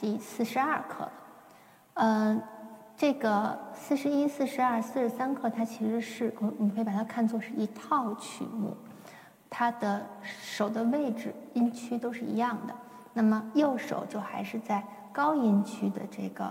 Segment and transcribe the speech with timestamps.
[0.00, 1.12] 第四十二课了。
[1.94, 2.42] 嗯，
[2.96, 8.74] 这个四十一、四十二、四十三课，它其实是我我们可以把它看作是一套曲目，
[9.50, 12.74] 它的手的位置、音区都是一样的。
[13.12, 14.82] 那么右手就还是在
[15.12, 16.44] 高音区的这个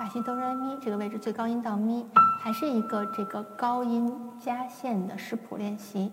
[0.00, 2.06] 拉西哆来咪这个位置，最高音到咪，
[2.40, 4.10] 还是一个这个高音
[4.40, 6.10] 加线的视谱练习。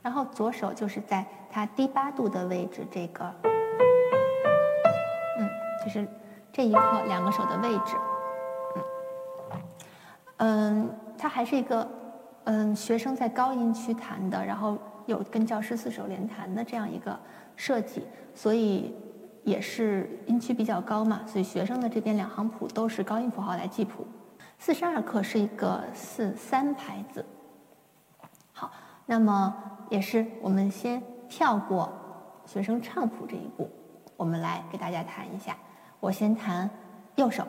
[0.00, 3.34] 然后左手就是在它低八度的位置，这个，
[5.88, 6.06] 是
[6.52, 7.96] 这一刻两个手的位置，
[10.36, 11.88] 嗯，它还是一个，
[12.44, 17.18] 嗯，学生在高音区弹的，然后有跟教师四手联弹的这样一个
[17.56, 18.94] 设计，所以
[19.44, 24.06] 也是音区比较高嘛，所以学生的这边两行谱都是高音符号来记谱。
[24.58, 27.24] 四十二课是一个四三拍子，
[28.52, 28.70] 好，
[29.06, 29.54] 那么。
[29.90, 31.90] 也是，我们先跳过
[32.44, 33.70] 学生唱谱这一步，
[34.18, 35.56] 我们来给大家弹一下。
[36.00, 36.68] 我先弹
[37.16, 37.46] 右手。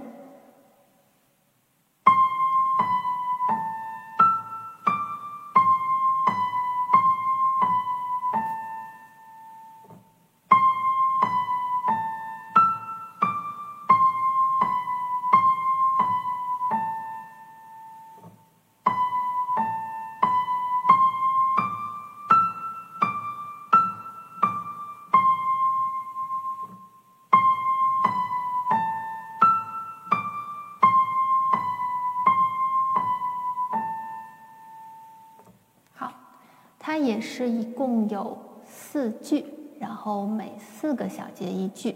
[37.09, 39.43] 也是一共有四句，
[39.79, 41.95] 然后每四个小节一句。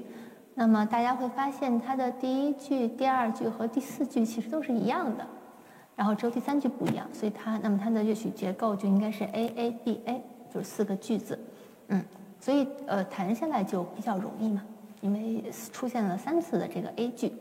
[0.55, 5.23] 那么大家会发现，它的第一句、第二句和第四句其实都是一样的，
[5.95, 7.07] 然后只有第三句不一样。
[7.13, 11.39] 所以它，那么它的乐曲结构就应该是 A A B A，就是四个句子。
[11.89, 12.03] 嗯，
[12.39, 14.63] 所以呃弹下来就比较容易嘛，
[15.01, 17.31] 因为出现了三次的这个 A 句。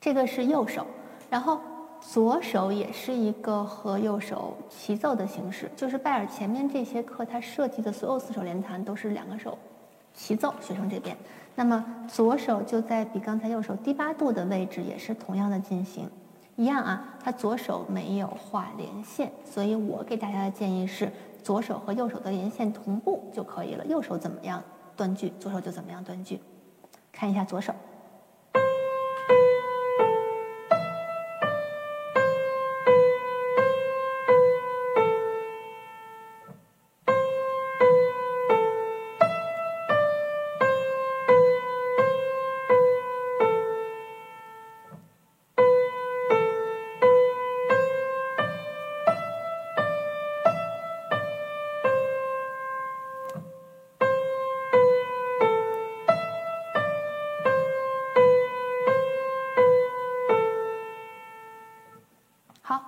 [0.00, 0.86] 这个是右手，
[1.28, 1.60] 然后。
[2.00, 9.58] 左手也是一个和右手齐奏的形式，就是拜尔前面这些课他设计的所有四手联弹都是两个手
[10.14, 10.54] 齐奏。
[10.60, 11.16] 学生这边，
[11.54, 16.08] 那么左手就在比刚才右手低八度的位置，也是同样的进行，
[16.54, 17.14] 一样啊。
[17.22, 21.10] 他左手没有画连线，所以我给大家的建议是，
[21.42, 23.84] 左手和右手的连线同步就可以了。
[23.86, 24.62] 右手怎么样
[24.96, 26.40] 断句，左手就怎么样断句。
[27.10, 27.74] 看一下左手。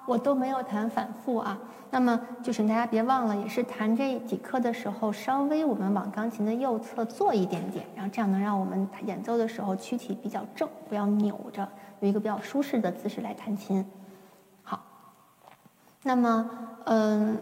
[0.09, 1.59] 我都没有弹反复啊，
[1.91, 11.69] 那么就请大家别忘了，也是弹这几课的时候，稍微我们往钢琴的右侧坐一点点，然后这样能让我们演奏的时候躯体比较正，不要扭着，
[12.01, 13.85] 有一个比较舒适的姿势来弹琴。
[14.63, 14.81] 好，
[16.03, 16.51] 那么
[16.85, 17.37] 嗯，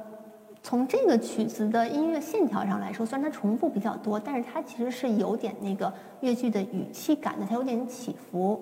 [0.61, 8.61] 从这个曲子的音乐线条上来说，虽然它重复比较多，但是它其实是有点那个乐句的语气感的，它有点起伏。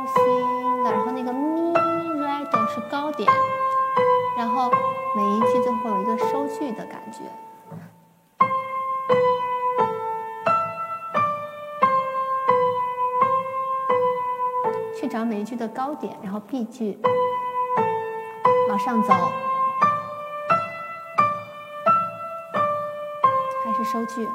[0.00, 0.14] 哆西
[0.82, 1.74] 的，然后那个咪
[2.20, 3.30] 来哆是高点，
[4.36, 4.70] 然后
[5.14, 7.20] 每一句都会有一个收句的感觉。
[14.98, 16.98] 去找每一句的高点，然后 B 句
[18.70, 19.12] 往上走，
[23.64, 24.26] 还是收句。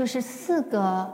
[0.00, 1.06] 就是四个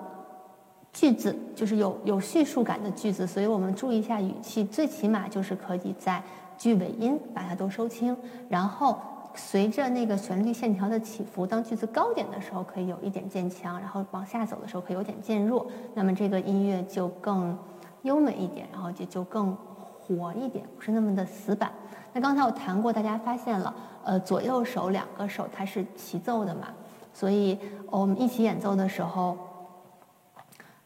[0.93, 6.23] 句子，就是有有叙述感的句子，所以我们注意一下语气，最起码就是可以在
[6.57, 8.17] 句尾音把它都收清，
[8.49, 8.97] 然后
[9.35, 17.59] 随着那个旋律线条的起伏，当句子高点的时候可以有一点渐强，然后往下走的时候可以有点渐弱，那么这个音乐就更
[18.03, 19.53] 优美一点，然后也就更
[19.99, 21.73] 活一点，不是那么的死板。
[22.13, 23.75] 那刚才我弹过，大家发现了，
[24.05, 26.69] 呃，左右手两个手它是齐奏的嘛？
[27.17, 27.59] 所以
[27.91, 29.39] 我们一起演奏的时候，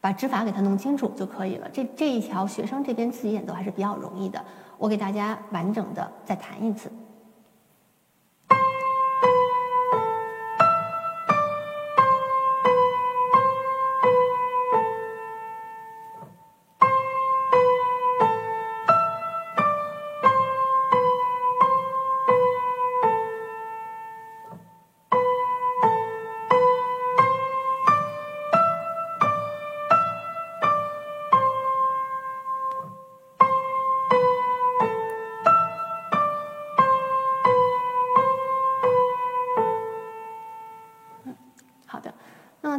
[0.00, 1.68] 把指法给它弄清楚就可以了。
[1.72, 4.40] 这这一条学生这边自己演奏还是比较容易的。
[4.78, 6.88] 我给大家完整的再弹一次。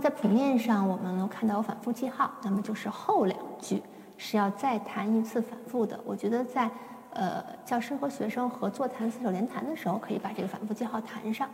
[0.02, 3.82] 在谱面上我们能看到有反复记号，那么就是后两句
[4.18, 6.00] 是要再弹一次反复的。
[6.04, 6.70] 我觉得在
[7.14, 11.48] 呃教师和学生合作弹四手联弹的时候，可以把这个反复记号弹上。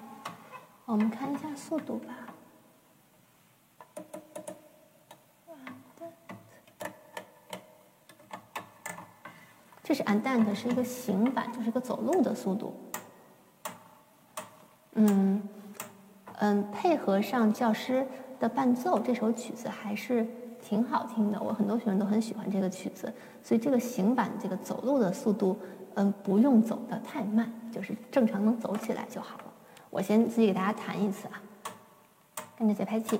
[0.85, 2.13] 我们看一下速度吧。
[9.83, 12.75] 这是 andant，是一个行板，就是个走路的速度。
[14.93, 15.41] 嗯
[16.39, 18.07] 嗯，配合上教师
[18.39, 20.25] 的伴奏，这首曲子还是
[20.61, 21.41] 挺好听的。
[21.41, 23.11] 我很多学生都很喜欢这个曲子，
[23.41, 25.57] 所以这个行板这个走路的速度，
[25.95, 29.43] 嗯，不用走的太慢，就是正常能走起来就好了。
[29.89, 31.41] 我先自己给大家弹一次啊，
[32.57, 33.19] 跟着节拍器。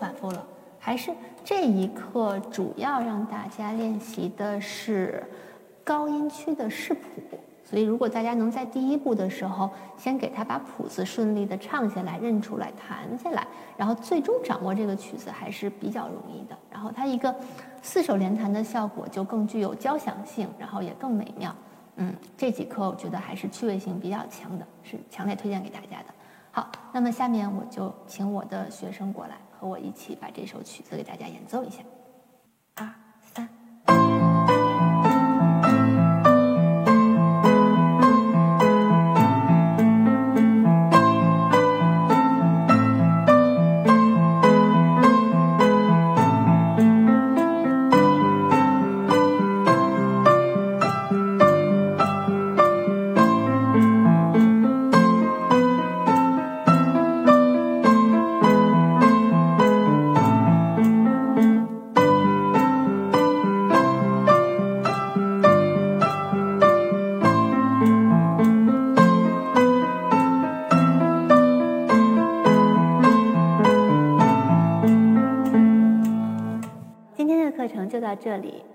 [0.00, 0.46] 反复了，
[0.78, 1.12] 还是
[1.44, 5.22] 这一课主要让大家练习的是
[5.84, 7.00] 高音区的视谱。
[7.62, 16.58] 所以，如果大家能在第一步的时候先给他把谱子顺利的唱下来、认出来、弹下来，然后最终掌握这个曲子还是比较容易的。
[16.68, 17.32] 然后它一个
[17.80, 21.54] 四手联弹的效果就更具有交响性，然后也更美妙。
[21.94, 26.06] 嗯，这几课我觉得还是趣味性比较强的，是强烈推荐给大家的。
[26.50, 29.36] 好，那么下面我就请我的学生过来。
[29.60, 31.82] 和我一起把这首曲子给大家演奏一下。
[32.76, 33.09] 啊
[78.22, 78.69] 这里。